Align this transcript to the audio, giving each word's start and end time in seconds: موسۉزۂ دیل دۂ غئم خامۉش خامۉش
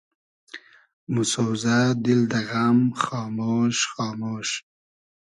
موسۉزۂ 1.13 1.77
دیل 2.03 2.21
دۂ 2.31 2.39
غئم 2.49 2.79
خامۉش 3.01 3.77
خامۉش 3.91 4.49